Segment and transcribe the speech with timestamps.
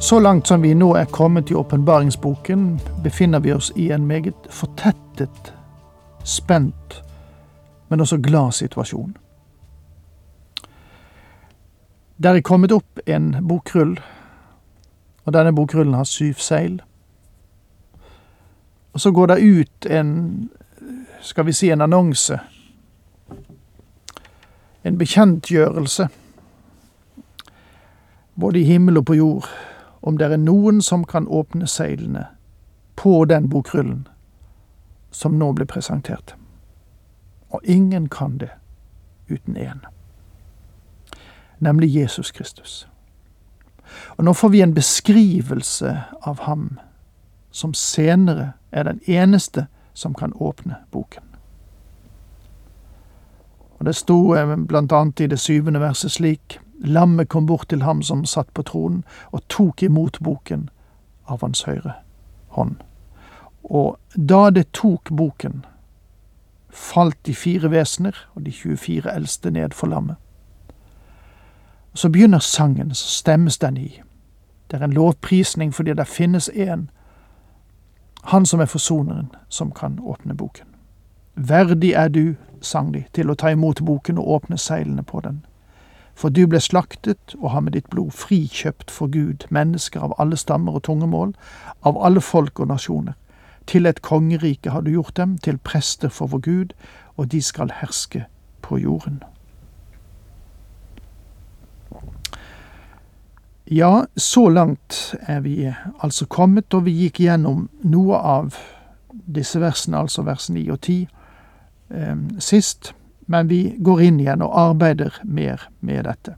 [0.00, 4.46] Så langt som vi nå er kommet i åpenbaringsboken, befinner vi oss i en meget
[4.50, 5.52] fortettet,
[6.24, 7.02] spent,
[7.88, 9.16] men også glad situasjon.
[12.22, 13.98] Der er kommet opp en bokrull,
[15.24, 16.80] og denne bokrullen har syv seil.
[18.92, 20.50] Og så går det ut en,
[21.22, 22.38] skal vi si, en annonse.
[24.84, 26.08] En bekjentgjørelse,
[28.40, 29.48] både i himmel og på jord
[30.08, 32.26] om det er noen som kan åpne seilene
[32.96, 34.06] på den bokrullen
[35.10, 36.32] som nå ble presentert.
[37.52, 38.48] Og ingen kan det
[39.28, 39.84] uten én,
[41.58, 42.88] nemlig Jesus Kristus.
[44.16, 46.78] Og nå får vi en beskrivelse av ham
[47.50, 51.24] som senere er den eneste som kan åpne boken.
[53.78, 54.56] Og Det sto bl.a.
[54.56, 58.62] blant annet i det syvende verset slik:" Lammet kom bort til ham som satt på
[58.62, 60.68] tronen, og tok imot boken
[61.26, 61.94] av hans høyre
[62.54, 62.76] hånd.
[63.64, 65.64] Og da det tok boken,
[66.70, 70.16] falt de fire vesener og de 24 eldste ned for lammet.
[71.94, 74.02] Så begynner sangen, så stemmes den i.
[74.70, 76.90] Det er en lovprisning fordi det finnes en,
[78.22, 80.66] han som er forsoneren, som kan åpne boken.
[81.34, 85.44] Verdig er du, sang de, til å ta imot boken og åpne seilene på den.
[86.18, 90.36] For du ble slaktet og har med ditt blod frikjøpt for Gud mennesker av alle
[90.40, 91.34] stammer og tungemål,
[91.86, 93.14] av alle folk og nasjoner.
[93.70, 96.74] Til et kongerike har du gjort dem, til prester for vår Gud,
[97.16, 98.24] og de skal herske
[98.62, 99.22] på jorden.
[103.70, 105.68] Ja, så langt er vi
[106.02, 108.56] altså kommet, og vi gikk gjennom noe av
[109.28, 111.02] disse versene, altså vers 9 og 10,
[111.94, 112.94] eh, sist
[113.28, 116.34] men vi går inn igjen og arbeider mer med dette.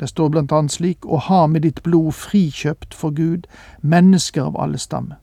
[0.00, 3.46] Det står blant annet slik å ha med ditt blod frikjøpt for Gud
[3.80, 5.20] mennesker av alle stammer.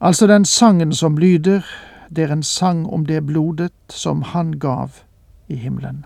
[0.00, 1.64] Altså den sangen som lyder,
[2.10, 5.00] det er en sang om det blodet som Han gav
[5.48, 6.04] i himmelen.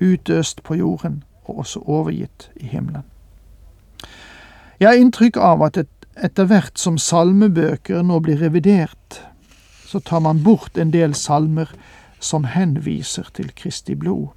[0.00, 3.04] Utøst på jorden og også overgitt i himmelen.
[4.80, 9.25] Jeg har inntrykk av at et, etter hvert som salmebøker nå blir revidert,
[9.86, 11.70] så tar man bort en del salmer
[12.20, 14.28] som henviser til Kristi blod.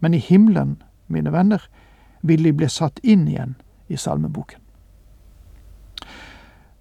[0.00, 1.68] Men i himmelen, mine venner,
[2.22, 3.54] vil de bli satt inn igjen
[3.88, 4.58] i salmeboken.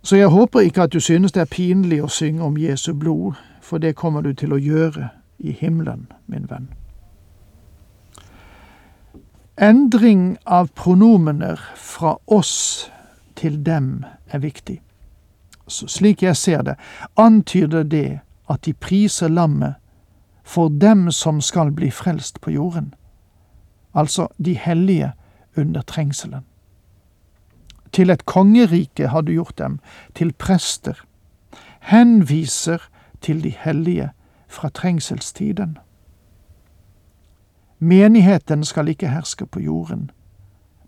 [0.01, 3.37] Så jeg håper ikke at du synes det er pinlig å synge om Jesu blod,
[3.61, 5.09] for det kommer du til å gjøre
[5.39, 6.69] i himmelen, min venn.
[9.59, 12.89] Endring av pronomener fra oss
[13.35, 14.79] til dem er viktig
[15.69, 16.75] slik jeg ser det,
[17.17, 18.19] antyder det
[18.49, 19.75] at de priser lammet
[20.43, 22.93] for dem som skal bli frelst på jorden,
[23.93, 25.11] altså de hellige
[25.57, 26.45] under trengselen.
[27.93, 29.79] Til et kongerike har du gjort dem,
[30.15, 31.05] til prester,
[31.79, 32.89] henviser
[33.21, 34.09] til de hellige
[34.47, 35.77] fra trengselstiden.
[37.79, 40.11] Menigheten skal ikke herske på jorden,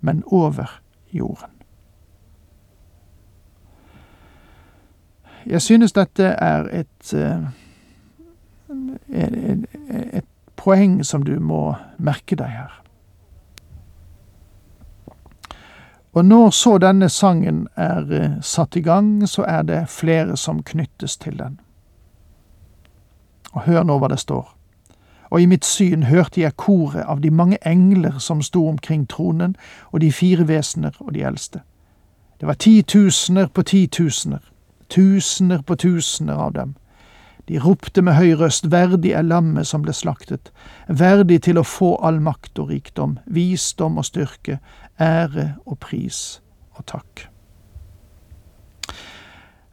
[0.01, 0.81] men over
[1.13, 1.60] jorden.
[5.45, 7.43] Jeg synes dette er et, eh,
[9.09, 9.65] et, et,
[10.13, 12.77] et poeng som du må merke deg her.
[16.13, 20.63] Og når så denne sangen er eh, satt i gang, så er det flere som
[20.63, 21.59] knyttes til den.
[23.51, 24.57] Og hør nå hva det står.
[25.31, 29.55] Og i mitt syn hørte jeg koret av de mange engler som sto omkring tronen,
[29.91, 31.61] og de fire vesener og de eldste.
[32.39, 34.50] Det var titusener på titusener
[34.91, 36.75] tusener på tusener av dem.
[37.47, 40.51] De ropte med høy røst, verdig er lammet som ble slaktet,
[40.87, 44.59] verdig til å få all makt og rikdom, visdom og styrke,
[45.01, 46.41] ære og pris
[46.77, 47.25] og takk.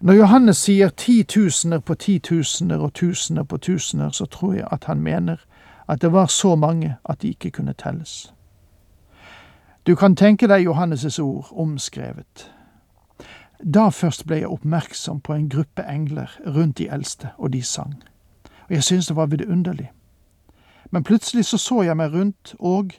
[0.01, 5.03] Når Johannes sier titusener på titusener og tusener på tusener, så tror jeg at han
[5.03, 5.43] mener
[5.89, 8.33] at det var så mange at de ikke kunne telles.
[9.87, 12.51] Du kan tenke deg Johannes' ord omskrevet.
[13.65, 17.95] Da først ble jeg oppmerksom på en gruppe engler rundt de eldste, og de sang.
[18.69, 19.91] Og jeg syntes det var vidunderlig.
[20.91, 22.93] Men plutselig så så jeg meg rundt, og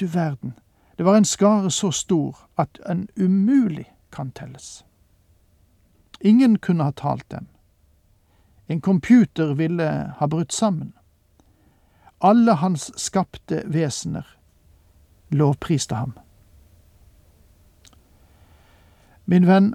[0.00, 0.58] Du verden,
[0.98, 4.84] det var en skare så stor at en umulig kan telles.
[6.20, 7.46] Ingen kunne ha talt dem.
[8.68, 10.94] En computer ville ha brutt sammen.
[12.20, 14.26] Alle hans skapte vesener
[15.30, 16.12] lovpriste ham.
[19.26, 19.74] Min venn,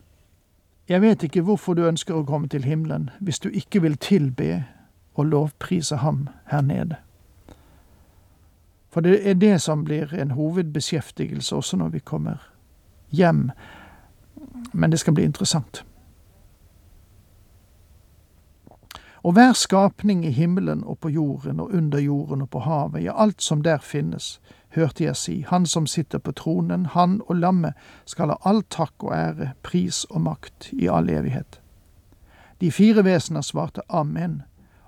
[0.90, 4.64] jeg vet ikke hvorfor du ønsker å komme til himmelen hvis du ikke vil tilbe
[5.14, 6.96] og lovprise ham her nede.
[8.90, 12.42] For det er det som blir en hovedbeskjeftigelse også når vi kommer
[13.10, 13.52] hjem,
[14.74, 15.84] men det skal bli interessant.
[19.24, 23.14] Og hver skapning i himmelen og på jorden og under jorden og på havet, ja,
[23.24, 24.40] alt som der finnes,
[24.70, 27.74] hørte jeg si, Han som sitter på tronen, han og lammet
[28.06, 31.62] skal ha all takk og ære, pris og makt i all evighet.
[32.62, 34.42] De fire vesener svarte amen,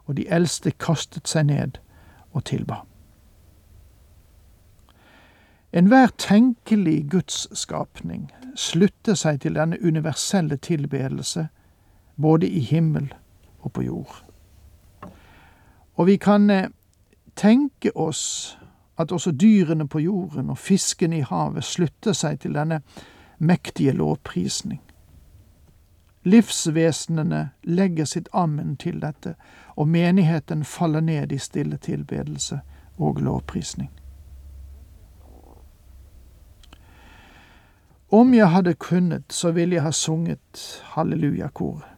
[0.06, 1.80] og de eldste kastet seg ned
[2.32, 2.84] og tilba.
[5.74, 11.48] Enhver tenkelig gudsskapning slutter seg til denne universelle tilbedelse,
[12.22, 13.14] både i himmel
[13.62, 14.24] og på jord.
[15.96, 16.70] Og vi kan eh,
[17.36, 18.58] tenke oss
[18.98, 22.82] at også dyrene på jorden og fiskene i havet slutter seg til denne
[23.40, 24.82] mektige lovprisning.
[26.24, 29.34] Livsvesenene legger sitt ammen til dette,
[29.76, 32.60] og menigheten faller ned i stille tilbedelse
[32.98, 33.90] og lovprisning.
[38.12, 41.91] Om jeg hadde kunnet, så ville jeg ha sunget hallelujakoret.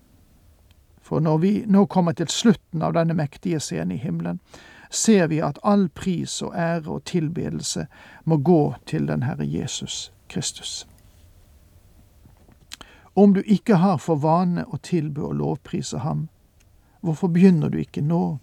[1.14, 4.40] For når vi nå kommer til slutten av denne mektige scenen i himmelen,
[4.90, 7.84] ser vi at all pris og ære og tilbedelse
[8.26, 10.88] må gå til den Herre Jesus Kristus.
[13.14, 16.26] Om du ikke har for vane å tilbe og lovprise ham,
[17.06, 18.40] hvorfor begynner du ikke nå?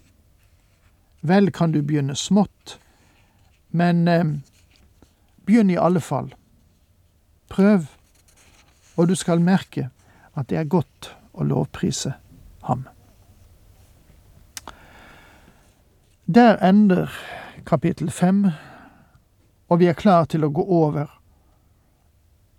[1.27, 2.77] Vel kan du begynne smått,
[3.75, 4.23] men eh,
[5.43, 6.31] begynn i alle fall.
[7.51, 7.91] Prøv,
[8.95, 9.89] og du skal merke
[10.39, 12.15] at det er godt å lovprise
[12.63, 12.87] ham.
[16.35, 17.07] Der ender
[17.65, 18.45] kapittel fem,
[19.69, 21.21] og vi er klar til å gå over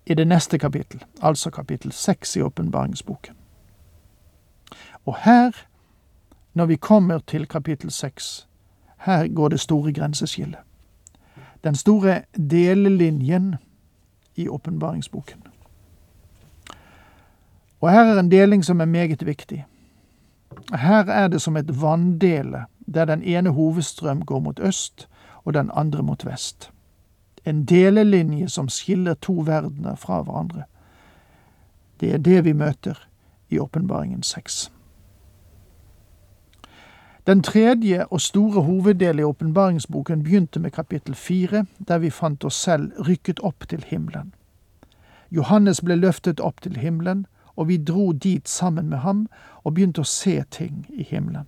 [0.06, 3.36] i det neste kapittel, altså kapittel seks i åpenbaringsboken.
[5.06, 5.56] Og her,
[6.54, 8.48] når vi kommer til kapittel seks,
[8.98, 10.58] her går det store grenseskillet.
[11.64, 13.56] Den store delelinjen
[14.36, 15.42] i åpenbaringsboken.
[17.80, 19.64] Og her er en deling som er meget viktig.
[20.74, 22.64] Her er det som et vanndele,
[22.94, 25.08] der den ene hovedstrøm går mot øst
[25.44, 26.70] og den andre mot vest.
[27.44, 30.62] En delelinje som skiller to verdener fra hverandre.
[32.00, 33.08] Det er det vi møter
[33.50, 34.72] i Åpenbaringen seks.
[37.26, 42.54] Den tredje og store hoveddelen i åpenbaringsboken begynte med kapittel fire, der vi fant oss
[42.54, 44.34] selv rykket opp til himmelen.
[45.30, 49.26] Johannes ble løftet opp til himmelen, og vi dro dit sammen med ham
[49.64, 51.46] og begynte å se ting i himmelen.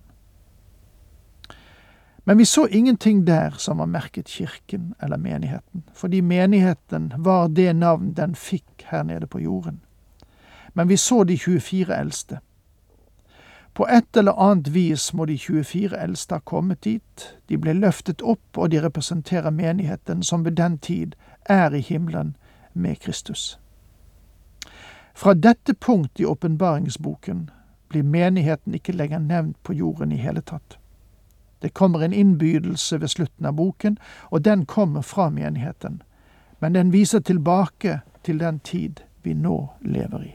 [2.27, 7.73] Men vi så ingenting der som var merket kirken eller menigheten, fordi menigheten var det
[7.75, 9.81] navn den fikk her nede på jorden.
[10.73, 12.39] Men vi så de 24 eldste.
[13.73, 18.21] På et eller annet vis må de 24 eldste ha kommet dit, de ble løftet
[18.21, 22.35] opp, og de representerer menigheten som ved den tid er i himmelen
[22.73, 23.59] med Kristus.
[25.15, 27.49] Fra dette punkt i åpenbaringsboken
[27.87, 30.77] blir menigheten ikke lenger nevnt på jorden i hele tatt.
[31.61, 33.97] Det kommer en innbydelse ved slutten av boken,
[34.29, 36.01] og den kommer fra menigheten,
[36.59, 40.33] men den viser tilbake til den tid vi nå lever i.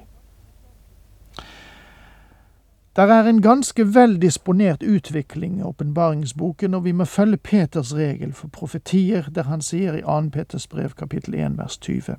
[2.97, 8.33] Der er en ganske vel disponert utvikling i åpenbaringsboken, og vi må følge Peters regel
[8.33, 10.31] for profetier, der han sier i 2.
[10.33, 12.17] Peters brev kapittel 1 vers 20.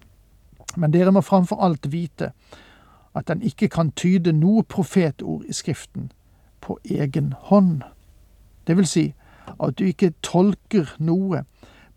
[0.76, 2.32] Men dere må framfor alt vite
[3.16, 6.12] at den ikke kan tyde noe profetord i Skriften
[6.62, 7.82] på egen hånd.
[8.68, 9.06] Det vil si
[9.60, 11.44] at du ikke tolker noe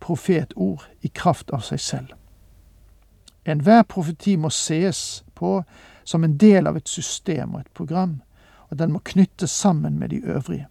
[0.00, 2.12] profetord i kraft av seg selv.
[3.44, 5.58] Enhver profeti må ses på
[6.04, 8.20] som en del av et system og et program,
[8.70, 10.66] og den må knyttes sammen med de øvrige.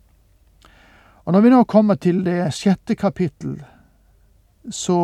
[1.25, 3.63] Og Når vi nå kommer til det sjette kapittel,
[4.69, 4.98] så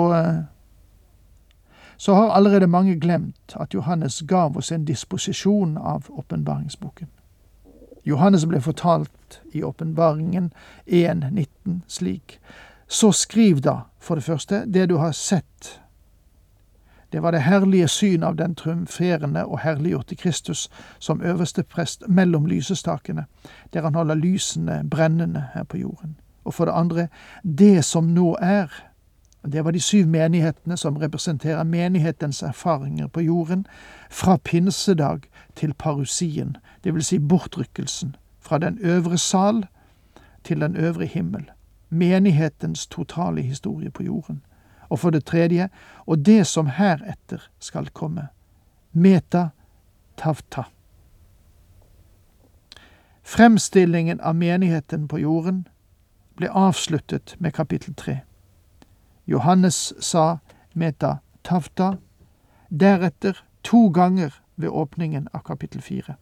[2.00, 7.08] så har allerede mange glemt at Johannes gav oss en disposisjon av åpenbaringsboken.
[8.04, 10.54] Johannes ble fortalt i åpenbaringen
[10.86, 12.40] 1.19 slik.
[12.88, 15.82] Så skriv da, for det første, det du har sett.
[17.12, 22.46] Det var det herlige syn av den triumferende og herliggjorte Kristus som øverste prest mellom
[22.46, 23.26] lysestakene,
[23.74, 26.16] der han holder lysene brennende her på jorden.
[26.44, 27.08] Og for det andre,
[27.44, 28.72] det som nå er,
[29.46, 33.66] Det var de syv menighetene som representerer menighetens erfaringer på jorden
[34.10, 35.20] fra pinsedag
[35.56, 37.06] til parusien, dvs.
[37.06, 39.66] Si bortrykkelsen, fra den øvre sal
[40.44, 41.52] til den øvre himmel.
[41.90, 44.42] Menighetens totale historie på jorden.
[44.90, 45.70] Og for det tredje,
[46.06, 48.28] og det som heretter skal komme.
[48.94, 49.50] Meta
[50.18, 50.64] tavta.
[53.24, 55.68] Fremstillingen av menigheten på jorden
[56.36, 58.20] ble avsluttet med kapittel tre.
[59.30, 60.40] Johannes sa
[60.74, 61.98] meta tavta,
[62.70, 66.16] deretter to ganger ved åpningen av kapittel fire.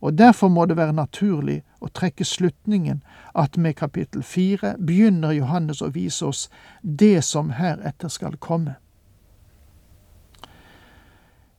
[0.00, 3.00] Og derfor må det være naturlig å trekke slutningen
[3.34, 6.48] at med kapittel fire begynner Johannes å vise oss
[6.82, 8.74] det som heretter skal komme.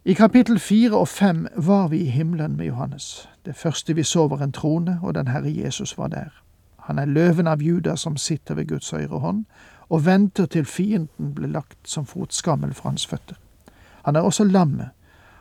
[0.07, 3.27] I kapittel fire og fem var vi i himmelen med Johannes.
[3.45, 6.29] Det første vi så var en trone, og den Herre Jesus var der.
[6.87, 9.45] Han er løven av Juda som sitter ved Guds høyre hånd,
[9.89, 13.35] og venter til fienden blir lagt som fotskammel for hans føtter.
[14.05, 14.89] Han er også lammet,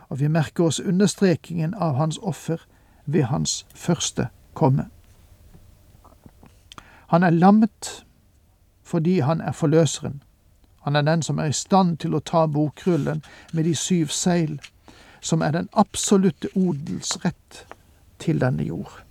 [0.08, 2.62] og vi merker oss understrekingen av hans offer
[3.06, 4.88] ved hans første komme.
[7.06, 8.06] Han er lammet
[8.82, 10.22] fordi han er forløseren.
[10.82, 13.22] Han er den som er i stand til å ta bokrullen
[13.52, 14.60] med de syv seil,
[15.20, 17.66] som er den absolutte odelsrett
[18.22, 19.05] til denne jord.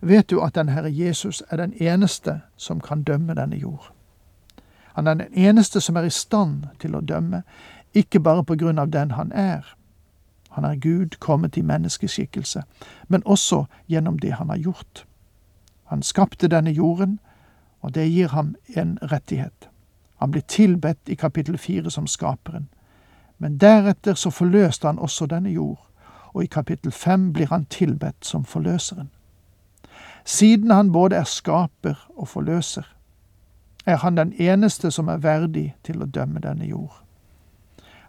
[0.00, 3.92] Vet du at den Herre Jesus er den eneste som kan dømme denne jord?
[4.94, 7.42] Han er den eneste som er i stand til å dømme,
[7.94, 9.76] ikke bare på grunn av den han er.
[10.50, 12.62] Han er Gud kommet i menneskeskikkelse,
[13.08, 15.06] men også gjennom det han har gjort.
[15.84, 17.18] Han skapte denne jorden,
[17.80, 19.68] og det gir ham en rettighet.
[20.16, 22.68] Han blir tilbedt i kapittel fire som skaperen.
[23.38, 25.86] Men deretter så forløste han også denne jord,
[26.34, 29.10] og i kapittel fem blir han tilbedt som forløseren.
[30.24, 32.86] Siden han både er skaper og forløser,
[33.86, 37.00] er han den eneste som er verdig til å dømme denne jord.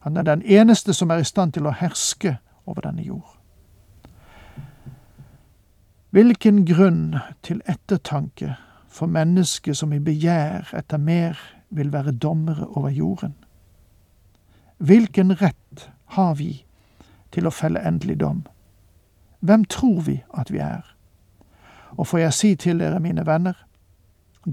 [0.01, 3.37] Han er den eneste som er i stand til å herske over denne jord.
[6.11, 8.55] Hvilken grunn til ettertanke
[8.91, 11.39] for mennesket som i begjær etter mer
[11.69, 13.35] vil være dommere over jorden?
[14.77, 16.65] Hvilken rett har vi
[17.31, 18.41] til å felle endelig dom?
[19.39, 20.83] Hvem tror vi at vi er?
[21.97, 23.53] Og får jeg si til dere, mine venner,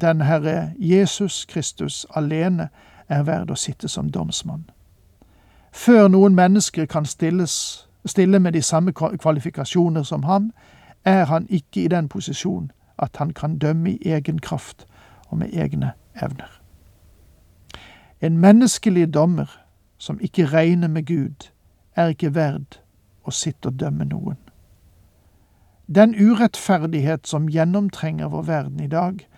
[0.00, 2.68] den Herre Jesus Kristus alene
[3.08, 4.66] er verd å sitte som domsmann.
[5.72, 10.52] Før noen mennesker kan stilles, stille med de samme kvalifikasjoner som ham,
[11.04, 14.86] er han ikke i den posisjon at han kan dømme i egen kraft
[15.28, 15.92] og med egne
[16.22, 16.60] evner.
[18.20, 19.60] En menneskelig dommer
[19.98, 21.50] som ikke regner med Gud,
[21.96, 22.80] er ikke verd
[23.24, 24.38] å sitte og dømme noen.
[25.94, 29.28] Den urettferdighet som gjennomtrenger vår verden i dag,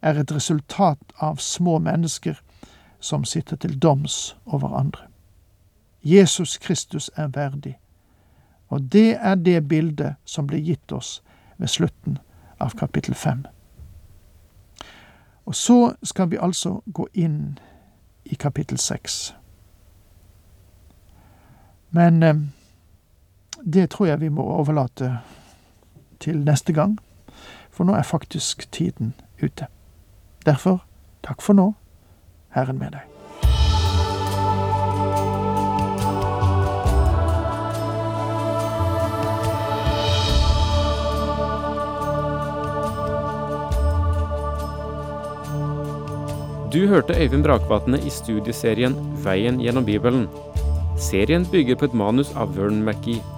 [0.00, 2.40] er et resultat av små mennesker
[3.00, 5.02] som sitter til doms over andre.
[6.02, 7.78] Jesus Kristus er verdig.
[8.68, 11.22] Og det er det bildet som blir gitt oss
[11.56, 12.18] ved slutten
[12.60, 13.44] av kapittel fem.
[15.44, 17.58] Og så skal vi altså gå inn
[18.24, 19.34] i kapittel seks.
[21.90, 22.36] Men eh,
[23.64, 25.18] det tror jeg vi må overlate
[26.20, 26.98] til neste gang,
[27.70, 29.66] for nå er faktisk tiden ute.
[30.46, 30.82] Derfor,
[31.22, 31.72] takk for nå,
[32.54, 33.08] Herren med deg.
[46.72, 48.92] Du hørte Øyvind Brakvatne i studieserien
[49.24, 50.26] Veien gjennom Bibelen.
[51.00, 53.37] Serien bygger på et manus av Vern McGee.